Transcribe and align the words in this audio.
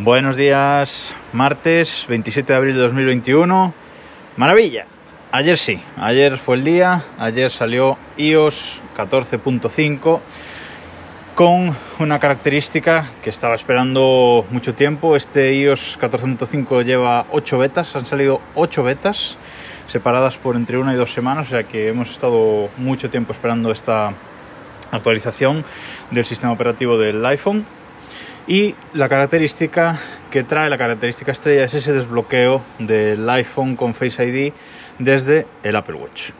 Buenos 0.00 0.36
días, 0.36 1.12
martes 1.32 2.06
27 2.08 2.52
de 2.52 2.56
abril 2.56 2.74
de 2.76 2.82
2021. 2.82 3.74
Maravilla. 4.36 4.86
Ayer 5.32 5.58
sí, 5.58 5.82
ayer 5.96 6.38
fue 6.38 6.54
el 6.54 6.62
día, 6.62 7.04
ayer 7.18 7.50
salió 7.50 7.98
iOS 8.16 8.80
14.5 8.96 10.20
con 11.34 11.76
una 11.98 12.20
característica 12.20 13.06
que 13.24 13.30
estaba 13.30 13.56
esperando 13.56 14.46
mucho 14.52 14.72
tiempo. 14.72 15.16
Este 15.16 15.52
iOS 15.54 15.98
14.5 15.98 16.84
lleva 16.84 17.26
8 17.32 17.58
betas, 17.58 17.96
han 17.96 18.06
salido 18.06 18.40
8 18.54 18.84
betas 18.84 19.36
separadas 19.88 20.36
por 20.36 20.54
entre 20.54 20.78
una 20.78 20.94
y 20.94 20.96
dos 20.96 21.12
semanas, 21.12 21.48
o 21.48 21.50
sea 21.50 21.64
que 21.64 21.88
hemos 21.88 22.12
estado 22.12 22.68
mucho 22.76 23.10
tiempo 23.10 23.32
esperando 23.32 23.72
esta 23.72 24.12
actualización 24.92 25.64
del 26.12 26.24
sistema 26.24 26.52
operativo 26.52 26.98
del 26.98 27.26
iPhone 27.26 27.66
y 28.48 28.74
la 28.94 29.08
característica 29.10 30.00
que 30.30 30.42
trae, 30.42 30.70
la 30.70 30.78
característica 30.78 31.30
estrella, 31.30 31.64
es 31.64 31.74
ese 31.74 31.92
desbloqueo 31.92 32.62
del 32.78 33.28
iPhone 33.28 33.76
con 33.76 33.94
Face 33.94 34.24
ID 34.24 34.52
desde 34.98 35.46
el 35.62 35.76
Apple 35.76 35.96
Watch. 35.96 36.30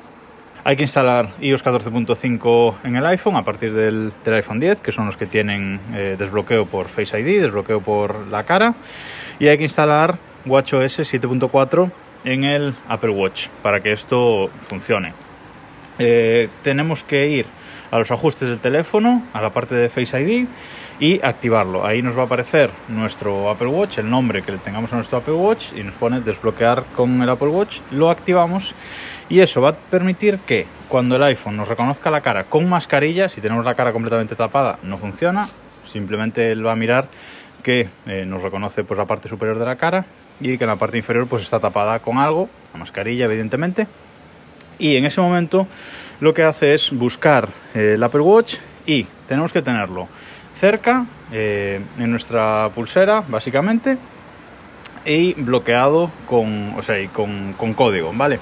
Hay 0.64 0.76
que 0.76 0.82
instalar 0.82 1.30
iOS 1.40 1.64
14.5 1.64 2.76
en 2.84 2.96
el 2.96 3.06
iPhone 3.06 3.36
a 3.36 3.44
partir 3.44 3.72
del, 3.72 4.12
iPhone 4.24 4.58
10, 4.58 4.80
que 4.80 4.90
son 4.90 5.06
los 5.06 5.16
que 5.16 5.26
tienen 5.26 5.80
eh, 5.94 6.16
desbloqueo 6.18 6.66
por 6.66 6.88
Face 6.88 7.18
ID, 7.20 7.42
desbloqueo 7.42 7.80
por 7.80 8.26
la 8.26 8.44
cara. 8.44 8.74
Y 9.38 9.48
hay 9.48 9.56
que 9.56 9.64
instalar 9.64 10.18
WatchOS 10.46 11.00
7.4 11.00 11.90
en 12.24 12.44
el 12.44 12.74
Apple 12.88 13.10
Watch 13.10 13.48
para 13.62 13.80
que 13.80 13.92
esto 13.92 14.50
funcione. 14.60 15.27
Eh, 15.98 16.48
tenemos 16.62 17.02
que 17.02 17.28
ir 17.28 17.46
a 17.90 17.98
los 17.98 18.10
ajustes 18.10 18.48
del 18.48 18.58
teléfono, 18.58 19.24
a 19.32 19.40
la 19.40 19.50
parte 19.50 19.74
de 19.74 19.88
Face 19.88 20.20
ID 20.20 20.46
y 21.00 21.20
activarlo. 21.24 21.86
Ahí 21.86 22.02
nos 22.02 22.16
va 22.16 22.22
a 22.22 22.26
aparecer 22.26 22.70
nuestro 22.88 23.50
Apple 23.50 23.68
Watch, 23.68 23.98
el 23.98 24.10
nombre 24.10 24.42
que 24.42 24.52
le 24.52 24.58
tengamos 24.58 24.92
a 24.92 24.96
nuestro 24.96 25.18
Apple 25.18 25.34
Watch 25.34 25.72
y 25.76 25.82
nos 25.82 25.94
pone 25.94 26.20
desbloquear 26.20 26.84
con 26.94 27.22
el 27.22 27.28
Apple 27.28 27.48
Watch. 27.48 27.78
Lo 27.90 28.10
activamos 28.10 28.74
y 29.28 29.40
eso 29.40 29.60
va 29.60 29.70
a 29.70 29.76
permitir 29.76 30.38
que 30.40 30.66
cuando 30.88 31.16
el 31.16 31.22
iPhone 31.22 31.56
nos 31.56 31.68
reconozca 31.68 32.10
la 32.10 32.20
cara 32.20 32.44
con 32.44 32.68
mascarilla, 32.68 33.28
si 33.28 33.40
tenemos 33.40 33.64
la 33.64 33.74
cara 33.74 33.92
completamente 33.92 34.34
tapada 34.36 34.78
no 34.82 34.98
funciona, 34.98 35.48
simplemente 35.86 36.50
él 36.50 36.66
va 36.66 36.72
a 36.72 36.76
mirar 36.76 37.08
que 37.62 37.88
eh, 38.06 38.24
nos 38.26 38.42
reconoce 38.42 38.84
pues 38.84 38.98
la 38.98 39.06
parte 39.06 39.28
superior 39.28 39.58
de 39.58 39.64
la 39.64 39.76
cara 39.76 40.04
y 40.40 40.56
que 40.56 40.64
en 40.64 40.70
la 40.70 40.76
parte 40.76 40.96
inferior 40.96 41.26
pues 41.26 41.42
está 41.42 41.58
tapada 41.60 41.98
con 42.00 42.18
algo, 42.18 42.48
la 42.72 42.80
mascarilla 42.80 43.24
evidentemente. 43.26 43.86
Y 44.78 44.96
en 44.96 45.04
ese 45.04 45.20
momento 45.20 45.66
lo 46.20 46.34
que 46.34 46.42
hace 46.42 46.74
es 46.74 46.90
buscar 46.90 47.48
eh, 47.74 47.94
el 47.94 48.02
Apple 48.02 48.20
Watch 48.20 48.56
y 48.86 49.06
tenemos 49.26 49.52
que 49.52 49.62
tenerlo 49.62 50.08
cerca, 50.54 51.06
eh, 51.32 51.80
en 51.98 52.10
nuestra 52.10 52.70
pulsera, 52.74 53.22
básicamente, 53.28 53.96
y 55.04 55.34
bloqueado 55.34 56.10
con, 56.26 56.74
o 56.76 56.82
sea, 56.82 56.96
con, 57.10 57.54
código, 57.74 58.12
¿vale? 58.14 58.40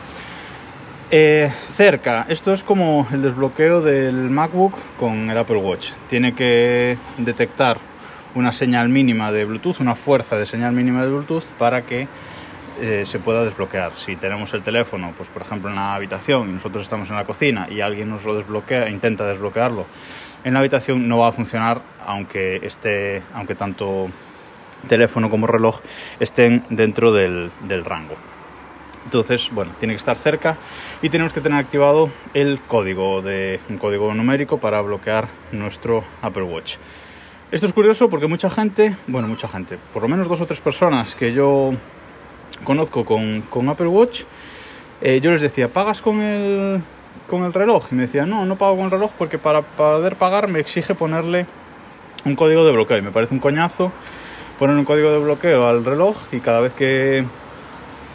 Eh, 1.10 1.52
cerca, 1.74 2.26
esto 2.28 2.52
es 2.52 2.64
como 2.64 3.06
el 3.12 3.22
desbloqueo 3.22 3.80
del 3.82 4.30
MacBook 4.30 4.74
con 4.98 5.30
el 5.30 5.38
Apple 5.38 5.58
Watch. 5.58 5.90
Tiene 6.08 6.34
que 6.34 6.98
detectar 7.18 7.78
una 8.34 8.52
señal 8.52 8.88
mínima 8.88 9.30
de 9.30 9.44
Bluetooth, 9.44 9.80
una 9.80 9.94
fuerza 9.94 10.36
de 10.36 10.46
señal 10.46 10.72
mínima 10.72 11.02
de 11.02 11.08
Bluetooth 11.08 11.44
para 11.58 11.82
que 11.82 12.08
eh, 12.80 13.04
se 13.06 13.18
pueda 13.18 13.44
desbloquear. 13.44 13.92
Si 13.96 14.16
tenemos 14.16 14.52
el 14.54 14.62
teléfono, 14.62 15.12
pues 15.16 15.28
por 15.28 15.42
ejemplo 15.42 15.70
en 15.70 15.76
la 15.76 15.94
habitación 15.94 16.50
y 16.50 16.52
nosotros 16.52 16.82
estamos 16.82 17.10
en 17.10 17.16
la 17.16 17.24
cocina 17.24 17.68
y 17.70 17.80
alguien 17.80 18.10
nos 18.10 18.24
lo 18.24 18.34
desbloquea, 18.34 18.88
intenta 18.88 19.26
desbloquearlo 19.26 19.86
en 20.46 20.54
la 20.54 20.60
habitación 20.60 21.08
no 21.08 21.18
va 21.18 21.28
a 21.28 21.32
funcionar 21.32 21.82
aunque 22.04 22.60
esté, 22.62 23.20
aunque 23.34 23.56
tanto 23.56 24.08
teléfono 24.88 25.28
como 25.28 25.48
reloj 25.48 25.80
estén 26.20 26.62
dentro 26.70 27.12
del, 27.12 27.50
rango. 27.84 28.14
Entonces, 29.04 29.48
bueno, 29.50 29.72
tiene 29.80 29.94
que 29.94 29.98
estar 29.98 30.16
cerca 30.16 30.56
y 31.02 31.08
tenemos 31.08 31.32
que 31.32 31.40
tener 31.40 31.58
activado 31.58 32.10
el 32.32 32.60
código 32.60 33.22
de 33.22 33.58
un 33.68 33.78
código 33.78 34.14
numérico 34.14 34.58
para 34.58 34.80
bloquear 34.82 35.26
nuestro 35.50 36.04
Apple 36.22 36.44
Watch. 36.44 36.76
Esto 37.50 37.66
es 37.66 37.72
curioso 37.72 38.08
porque 38.08 38.28
mucha 38.28 38.48
gente, 38.48 38.96
bueno, 39.08 39.26
mucha 39.26 39.48
gente, 39.48 39.78
por 39.92 40.02
lo 40.02 40.08
menos 40.08 40.28
dos 40.28 40.40
o 40.40 40.46
tres 40.46 40.60
personas 40.60 41.16
que 41.16 41.32
yo 41.32 41.72
conozco 42.64 43.04
con, 43.04 43.68
Apple 43.68 43.88
Watch, 43.88 44.22
eh, 45.00 45.20
yo 45.20 45.30
les 45.30 45.42
decía, 45.42 45.68
¿pagas 45.68 46.00
con 46.00 46.20
el, 46.20 46.82
con 47.26 47.44
el 47.44 47.52
reloj. 47.52 47.86
Y 47.90 47.94
me 47.94 48.02
decía, 48.02 48.26
no, 48.26 48.46
no 48.46 48.56
pago 48.56 48.76
con 48.76 48.86
el 48.86 48.90
reloj 48.90 49.10
porque 49.18 49.38
para 49.38 49.62
poder 49.62 50.16
pagar 50.16 50.48
me 50.48 50.60
exige 50.60 50.94
ponerle 50.94 51.46
un 52.24 52.36
código 52.36 52.64
de 52.64 52.72
bloqueo. 52.72 52.98
Y 52.98 53.02
me 53.02 53.10
parece 53.10 53.34
un 53.34 53.40
coñazo 53.40 53.92
poner 54.58 54.76
un 54.76 54.84
código 54.84 55.10
de 55.10 55.18
bloqueo 55.18 55.68
al 55.68 55.84
reloj 55.84 56.16
y 56.32 56.40
cada 56.40 56.60
vez 56.60 56.72
que, 56.72 57.24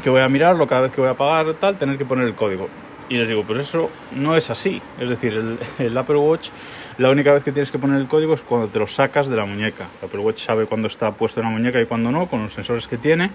que 0.03 0.09
voy 0.09 0.21
a 0.21 0.29
mirarlo, 0.29 0.65
cada 0.67 0.81
vez 0.81 0.91
que 0.91 1.01
voy 1.01 1.09
a 1.09 1.13
pagar, 1.15 1.53
tal, 1.55 1.77
tener 1.77 1.97
que 1.97 2.05
poner 2.05 2.25
el 2.25 2.35
código. 2.35 2.67
Y 3.09 3.17
les 3.17 3.27
digo, 3.27 3.43
pero 3.45 3.59
eso 3.59 3.89
no 4.13 4.37
es 4.37 4.49
así. 4.49 4.81
Es 4.99 5.09
decir, 5.09 5.33
el, 5.33 5.59
el, 5.79 5.97
Apple 5.97 6.15
Watch, 6.15 6.49
la 6.97 7.09
única 7.09 7.33
vez 7.33 7.43
que 7.43 7.51
tienes 7.51 7.69
que 7.69 7.77
poner 7.77 7.99
el 7.99 8.07
código 8.07 8.33
es 8.33 8.41
cuando 8.41 8.69
te 8.69 8.79
lo 8.79 8.87
sacas 8.87 9.27
de 9.27 9.35
la 9.35 9.45
muñeca. 9.45 9.87
El 10.01 10.07
Apple 10.07 10.21
Watch 10.21 10.45
sabe 10.45 10.65
cuándo 10.65 10.87
está 10.87 11.11
puesto 11.11 11.41
en 11.41 11.47
la 11.47 11.51
muñeca 11.51 11.81
y 11.81 11.85
cuándo 11.85 12.09
no, 12.09 12.27
con 12.27 12.43
los 12.43 12.53
sensores 12.53 12.87
que 12.87 12.97
tiene. 12.97 13.29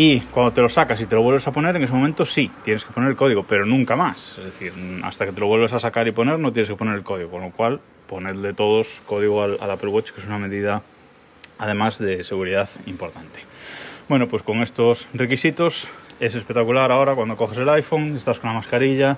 Y 0.00 0.20
cuando 0.20 0.52
te 0.52 0.60
lo 0.60 0.68
sacas 0.68 1.00
y 1.00 1.06
te 1.06 1.16
lo 1.16 1.22
vuelves 1.22 1.48
a 1.48 1.50
poner, 1.50 1.74
en 1.74 1.82
ese 1.82 1.92
momento 1.92 2.24
sí, 2.24 2.48
tienes 2.62 2.84
que 2.84 2.92
poner 2.92 3.10
el 3.10 3.16
código, 3.16 3.42
pero 3.42 3.66
nunca 3.66 3.96
más. 3.96 4.38
Es 4.38 4.44
decir, 4.44 4.72
hasta 5.02 5.26
que 5.26 5.32
te 5.32 5.40
lo 5.40 5.48
vuelves 5.48 5.72
a 5.72 5.80
sacar 5.80 6.06
y 6.06 6.12
poner, 6.12 6.38
no 6.38 6.52
tienes 6.52 6.70
que 6.70 6.76
poner 6.76 6.94
el 6.94 7.02
código. 7.02 7.32
Con 7.32 7.42
lo 7.42 7.50
cual, 7.50 7.80
ponerle 8.06 8.54
todos 8.54 9.02
código 9.06 9.42
al, 9.42 9.58
Apple 9.60 9.88
Watch, 9.88 10.12
que 10.12 10.20
es 10.20 10.26
una 10.28 10.38
medida, 10.38 10.82
además 11.58 11.98
de 11.98 12.22
seguridad, 12.22 12.68
importante. 12.86 13.40
Bueno, 14.08 14.28
pues 14.28 14.44
con 14.44 14.62
estos 14.62 15.08
requisitos 15.14 15.88
es 16.20 16.36
espectacular 16.36 16.92
ahora 16.92 17.16
cuando 17.16 17.36
coges 17.36 17.58
el 17.58 17.68
iPhone, 17.68 18.16
estás 18.16 18.38
con 18.38 18.50
la 18.50 18.54
mascarilla, 18.54 19.16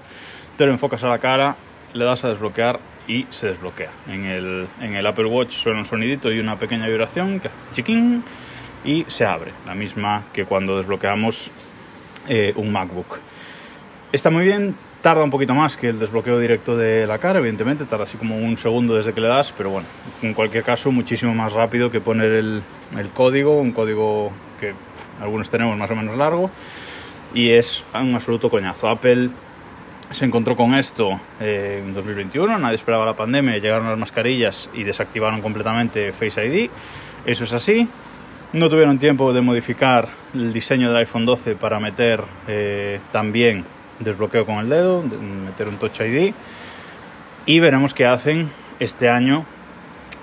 te 0.57 0.65
lo 0.65 0.73
enfocas 0.73 1.05
a 1.05 1.09
la 1.09 1.19
cara, 1.19 1.57
le 1.93 2.07
das 2.07 2.25
a 2.25 2.31
desbloquear 2.31 2.81
y 3.07 3.27
se 3.29 3.49
desbloquea. 3.49 3.91
En 4.09 4.25
el, 4.25 4.67
en 4.81 4.97
el 4.97 5.07
Apple 5.07 5.27
Watch 5.27 5.53
suena 5.53 5.81
un 5.81 5.85
sonidito 5.85 6.33
y 6.33 6.39
una 6.39 6.59
pequeña 6.59 6.87
vibración 6.87 7.39
que 7.39 7.49
hace 7.49 7.57
chiquín 7.75 8.25
y 8.85 9.05
se 9.09 9.25
abre, 9.25 9.53
la 9.67 9.75
misma 9.75 10.25
que 10.33 10.45
cuando 10.45 10.77
desbloqueamos 10.77 11.51
eh, 12.29 12.53
un 12.57 12.73
MacBook. 12.73 13.19
Está 14.13 14.31
muy 14.31 14.45
bien, 14.45 14.75
tarda 15.03 15.23
un 15.23 15.31
poquito 15.31 15.55
más 15.55 15.77
que 15.77 15.89
el 15.89 15.99
desbloqueo 15.99 16.39
directo 16.39 16.77
de 16.77 17.07
la 17.07 17.19
cara, 17.19 17.39
evidentemente, 17.39 17.85
tarda 17.85 18.05
así 18.05 18.17
como 18.17 18.37
un 18.37 18.59
segundo 18.59 18.95
desde 18.95 19.13
que 19.13 19.21
le 19.21 19.29
das, 19.29 19.53
pero 19.57 19.71
bueno, 19.71 19.87
en 20.23 20.35
cualquier 20.35 20.65
caso 20.65 20.91
muchísimo 20.91 21.35
más 21.35 21.53
rápido 21.53 21.91
que 21.91 22.01
poner 22.01 22.33
el, 22.33 22.63
código, 23.15 23.59
un 23.59 23.73
código 23.73 24.31
que 24.59 24.75
algunos 25.21 25.49
tenemos 25.49 25.77
más 25.77 25.91
o 25.91 25.97
menos 25.97 26.17
largo, 26.17 26.51
y 27.35 27.51
es 27.51 27.85
un 27.95 28.15
absoluto 28.15 28.51
coñazo. 28.51 28.89
Apple 28.89 29.31
se 30.11 30.25
encontró 30.25 30.57
con 30.57 30.75
esto 30.75 31.21
eh, 31.41 31.83
en 31.85 31.95
2021, 31.95 32.59
nadie 32.59 32.77
esperaba 32.77 33.07
la 33.07 33.15
pandemia, 33.15 33.59
llegaron 33.59 33.89
las 33.89 33.99
mascarillas 33.99 34.69
y 34.75 34.83
desactivaron 34.83 35.41
completamente 35.41 36.13
Face 36.13 36.45
ID, 36.45 36.69
eso 37.25 37.45
es 37.45 37.53
así, 37.53 37.89
no 38.53 38.69
tuvieron 38.69 38.99
tiempo 38.99 39.33
de 39.33 39.41
modificar 39.41 40.09
el 40.35 40.53
diseño 40.53 40.89
del 40.89 40.99
iPhone 40.99 41.25
12 41.25 41.55
para 41.55 41.79
meter 41.79 42.23
eh, 42.49 43.01
también 43.13 43.65
desbloqueo 44.01 44.45
con 44.45 44.57
el 44.57 44.69
dedo, 44.69 45.03
meter 45.03 45.69
un 45.69 45.77
Touch 45.77 46.01
ID 46.01 46.33
y 47.47 47.61
veremos 47.61 47.95
qué 47.95 48.07
hacen 48.07 48.51
este 48.81 49.09
año 49.09 49.45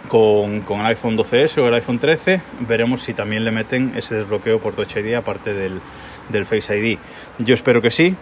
con, 0.10 0.64
el 0.68 0.86
iPhone 0.86 1.18
12S 1.18 1.58
o 1.60 1.68
el 1.68 1.74
iPhone 1.76 2.00
13. 2.00 2.42
Veremos 2.62 3.02
si 3.02 3.14
también 3.14 3.46
le 3.46 3.52
meten 3.52 3.94
ese 3.96 4.16
desbloqueo 4.16 4.60
por 4.60 4.74
Touch 4.74 4.98
ID 4.98 5.16
aparte 5.16 5.54
del, 5.54 5.80
del 6.30 6.46
Face 6.46 6.78
ID. 6.78 6.98
Yo 7.40 7.54
espero 7.54 7.82
que 7.82 7.92
sí, 7.92 8.16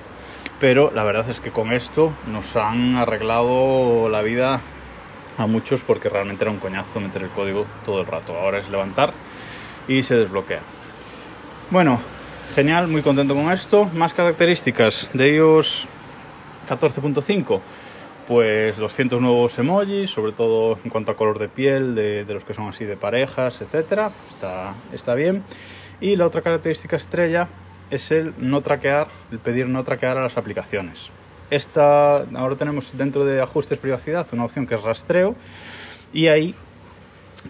pero 0.59 0.91
la 0.93 1.03
verdad 1.03 1.29
es 1.29 1.39
que 1.39 1.51
con 1.51 1.71
esto 1.71 2.13
nos 2.31 2.55
han 2.55 2.95
arreglado 2.95 4.07
la 4.09 4.21
vida 4.21 4.61
a 5.37 5.47
muchos 5.47 5.81
porque 5.81 6.09
realmente 6.09 6.43
era 6.43 6.51
un 6.51 6.59
coñazo 6.59 6.99
meter 6.99 7.23
el 7.23 7.29
código 7.29 7.65
todo 7.85 8.01
el 8.01 8.07
rato. 8.07 8.37
Ahora 8.37 8.59
es 8.59 8.69
levantar 8.69 9.13
y 9.87 10.03
se 10.03 10.15
desbloquea. 10.15 10.61
Bueno, 11.71 11.99
genial, 12.53 12.87
muy 12.87 13.01
contento 13.01 13.35
con 13.35 13.51
esto. 13.51 13.85
Más 13.93 14.13
características 14.13 15.09
de 15.13 15.35
iOS 15.35 15.87
14.5. 16.69 17.61
Pues 18.27 18.77
200 18.77 19.21
nuevos 19.21 19.57
emojis, 19.59 20.09
sobre 20.09 20.31
todo 20.31 20.79
en 20.83 20.89
cuanto 20.89 21.11
a 21.11 21.15
color 21.15 21.37
de 21.37 21.47
piel, 21.47 21.93
de, 21.93 22.25
los 22.27 22.43
que 22.43 22.53
son 22.53 22.69
así 22.69 22.83
de 22.85 22.97
parejas, 22.97 23.61
etcétera. 23.61 24.11
Está, 24.29 24.73
está 24.91 25.13
bien. 25.13 25.43
Y 26.01 26.15
la 26.15 26.25
otra 26.25 26.41
característica 26.41 26.95
estrella 26.95 27.47
es 27.91 28.11
el 28.11 28.33
no 28.37 28.61
traquear, 28.61 29.07
el 29.31 29.39
pedir 29.39 29.67
no 29.67 29.83
traquear 29.83 30.17
a 30.17 30.23
las 30.23 30.37
aplicaciones. 30.37 31.11
Esta, 31.51 32.21
ahora 32.35 32.55
tenemos 32.55 32.97
dentro 32.97 33.25
de 33.25 33.41
ajustes 33.41 33.77
privacidad 33.77 34.25
una 34.31 34.45
opción 34.45 34.65
que 34.65 34.75
es 34.75 34.81
rastreo 34.81 35.35
y 36.11 36.27
ahí 36.27 36.55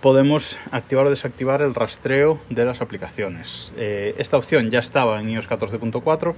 podemos 0.02 0.58
activar 0.72 1.08
o 1.08 1.10
desactivar 1.10 1.62
el 1.62 1.74
rastreo 1.74 2.40
de 2.50 2.66
las 2.66 2.82
aplicaciones. 2.82 3.72
Eh, 3.78 4.16
esta 4.18 4.38
opción 4.38 4.70
ya 4.70 4.80
estaba 4.80 5.20
en 5.20 5.30
iOS 5.30 5.50
14.4, 5.50 6.34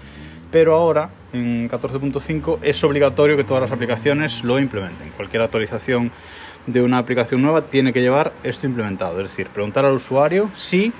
pero 0.52 0.76
ahora 0.76 1.10
en 1.34 1.70
14.5 1.70 2.60
es 2.62 2.84
obligatorio 2.84 3.38
que 3.38 3.44
todas 3.44 3.64
las 3.64 3.72
aplicaciones 3.72 4.44
lo 4.44 4.60
implementen. 4.60 5.12
Cualquier 5.12 5.42
actualización 5.42 6.12
de 6.66 6.82
una 6.82 6.98
aplicación 6.98 7.42
nueva 7.42 7.62
tiene 7.64 7.94
que 7.94 8.02
llevar 8.02 8.34
esto 8.44 8.68
implementado. 8.68 9.22
Es 9.22 9.32
decir, 9.32 9.48
preguntar 9.48 9.86
al 9.86 9.96
usuario 9.96 10.50
si 10.56 10.94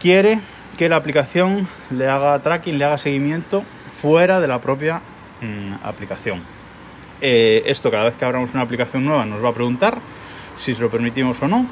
quiere 0.00 0.40
que 0.76 0.88
la 0.88 0.96
aplicación 0.96 1.66
le 1.90 2.08
haga 2.08 2.38
tracking, 2.40 2.78
le 2.78 2.84
haga 2.84 2.98
seguimiento 2.98 3.64
fuera 3.92 4.40
de 4.40 4.48
la 4.48 4.60
propia 4.60 5.00
mm, 5.40 5.74
aplicación. 5.82 6.42
Eh, 7.20 7.62
esto 7.66 7.90
cada 7.90 8.04
vez 8.04 8.16
que 8.16 8.26
abramos 8.26 8.52
una 8.52 8.62
aplicación 8.62 9.04
nueva 9.04 9.24
nos 9.24 9.42
va 9.42 9.48
a 9.48 9.54
preguntar 9.54 9.98
si 10.56 10.74
se 10.74 10.80
lo 10.80 10.90
permitimos 10.90 11.40
o 11.42 11.48
no. 11.48 11.66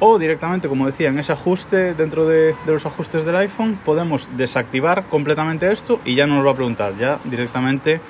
O 0.00 0.18
directamente, 0.18 0.68
como 0.68 0.86
decía, 0.86 1.10
en 1.10 1.18
ese 1.18 1.32
ajuste, 1.32 1.94
dentro 1.94 2.26
de, 2.26 2.56
los 2.66 2.84
ajustes 2.86 3.24
del 3.24 3.36
iPhone, 3.36 3.78
podemos 3.84 4.28
desactivar 4.36 5.04
completamente 5.04 5.70
esto 5.70 6.00
y 6.04 6.16
ya 6.16 6.26
no 6.26 6.34
nos 6.36 6.46
va 6.46 6.50
a 6.50 6.56
preguntar. 6.56 6.94
Ya 6.98 7.20
directamente 7.24 8.00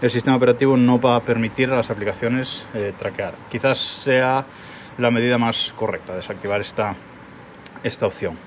el 0.00 0.10
sistema 0.10 0.36
operativo 0.36 0.76
no 0.76 0.98
va 0.98 1.16
a 1.16 1.20
permitir 1.20 1.70
a 1.70 1.76
las 1.76 1.90
aplicaciones 1.90 2.64
eh, 2.72 2.94
traquear. 2.98 3.34
Quizás 3.50 3.78
sea 3.78 4.46
la 4.96 5.10
medida 5.10 5.36
más 5.36 5.74
correcta, 5.76 6.16
desactivar 6.16 6.62
esta, 6.62 6.94
esta 7.82 8.06
opción. 8.06 8.38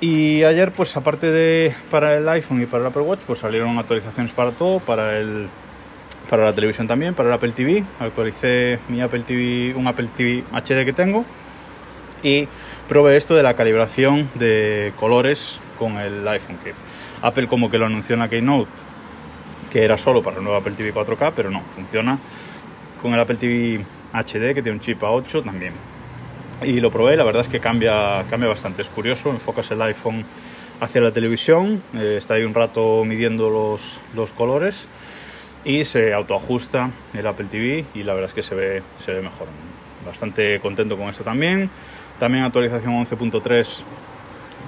Y 0.00 0.42
ayer, 0.42 0.72
pues 0.72 0.96
aparte 0.96 1.30
de 1.30 1.74
para 1.90 2.16
el 2.16 2.28
iPhone 2.28 2.62
y 2.62 2.66
para 2.66 2.82
el 2.82 2.88
Apple 2.88 3.02
Watch, 3.02 3.20
pues 3.26 3.38
salieron 3.38 3.78
actualizaciones 3.78 4.32
para 4.32 4.50
todo, 4.50 4.80
para 4.80 5.18
el 5.18 5.48
para 6.28 6.44
la 6.44 6.52
televisión 6.52 6.86
también, 6.86 7.14
para 7.14 7.28
el 7.28 7.34
Apple 7.34 7.52
TV. 7.52 7.84
Actualicé 8.00 8.78
mi 8.88 9.00
Apple 9.00 9.20
TV, 9.20 9.74
un 9.74 9.86
Apple 9.86 10.08
TV 10.16 10.44
HD 10.52 10.84
que 10.84 10.92
tengo 10.92 11.24
y 12.22 12.48
probé 12.88 13.16
esto 13.16 13.34
de 13.34 13.42
la 13.42 13.54
calibración 13.54 14.28
de 14.34 14.92
colores 14.96 15.60
con 15.78 15.98
el 15.98 16.26
iPhone, 16.26 16.58
que 16.62 16.72
Apple 17.22 17.46
como 17.46 17.70
que 17.70 17.78
lo 17.78 17.86
anunció 17.86 18.14
en 18.14 18.20
la 18.20 18.28
Keynote, 18.28 18.70
que 19.70 19.84
era 19.84 19.98
solo 19.98 20.22
para 20.22 20.38
el 20.38 20.42
nuevo 20.42 20.58
Apple 20.58 20.74
TV 20.74 20.92
4K, 20.92 21.32
pero 21.36 21.50
no, 21.50 21.62
funciona 21.62 22.18
con 23.00 23.14
el 23.14 23.20
Apple 23.20 23.36
TV 23.36 23.84
HD 24.12 24.54
que 24.54 24.62
tiene 24.62 24.72
un 24.72 24.80
chip 24.80 25.00
A8 25.02 25.44
también. 25.44 25.74
Y 26.62 26.80
lo 26.80 26.90
probé, 26.90 27.16
la 27.16 27.24
verdad 27.24 27.42
es 27.42 27.48
que 27.48 27.60
cambia, 27.60 28.24
cambia 28.30 28.48
bastante, 28.48 28.82
es 28.82 28.88
curioso, 28.88 29.30
enfocas 29.30 29.70
el 29.70 29.82
iPhone 29.82 30.24
hacia 30.80 31.00
la 31.00 31.12
televisión, 31.12 31.82
eh, 31.94 32.16
está 32.18 32.34
ahí 32.34 32.44
un 32.44 32.54
rato 32.54 33.04
midiendo 33.04 33.50
los, 33.50 34.00
los 34.14 34.32
colores 34.32 34.86
y 35.66 35.84
se 35.84 36.14
autoajusta 36.14 36.92
el 37.12 37.26
Apple 37.26 37.48
TV 37.50 37.84
y 37.92 38.04
la 38.04 38.14
verdad 38.14 38.30
es 38.30 38.34
que 38.34 38.42
se 38.42 38.54
ve, 38.54 38.82
se 39.04 39.12
ve 39.12 39.20
mejor. 39.20 39.48
Bastante 40.06 40.60
contento 40.60 40.96
con 40.96 41.08
esto 41.08 41.24
también. 41.24 41.68
También 42.20 42.44
actualización 42.44 42.94
11.3 43.04 43.82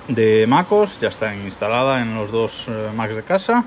de 0.08 0.46
MacOS, 0.48 0.98
ya 0.98 1.08
está 1.08 1.34
instalada 1.36 2.02
en 2.02 2.16
los 2.16 2.32
dos 2.32 2.66
eh, 2.66 2.90
Macs 2.96 3.14
de 3.14 3.22
casa. 3.22 3.64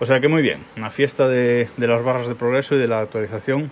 O 0.00 0.06
sea 0.06 0.20
que 0.20 0.26
muy 0.26 0.42
bien, 0.42 0.64
una 0.76 0.90
fiesta 0.90 1.28
de, 1.28 1.70
de 1.76 1.86
las 1.86 2.02
barras 2.02 2.28
de 2.28 2.34
progreso 2.34 2.74
y 2.74 2.78
de 2.78 2.88
la 2.88 2.98
actualización 2.98 3.70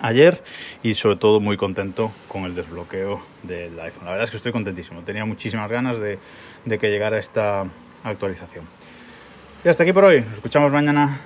ayer 0.00 0.42
y 0.82 0.94
sobre 0.94 1.16
todo 1.16 1.40
muy 1.40 1.58
contento 1.58 2.10
con 2.26 2.44
el 2.44 2.54
desbloqueo 2.54 3.20
del 3.42 3.78
iPhone. 3.80 4.06
La 4.06 4.12
verdad 4.12 4.24
es 4.24 4.30
que 4.30 4.38
estoy 4.38 4.52
contentísimo, 4.52 5.02
tenía 5.02 5.26
muchísimas 5.26 5.70
ganas 5.70 6.00
de, 6.00 6.18
de 6.64 6.78
que 6.78 6.90
llegara 6.90 7.18
esta 7.18 7.66
actualización. 8.02 8.64
Y 9.62 9.68
hasta 9.68 9.82
aquí 9.82 9.92
por 9.92 10.04
hoy, 10.04 10.22
nos 10.22 10.34
escuchamos 10.34 10.72
mañana. 10.72 11.20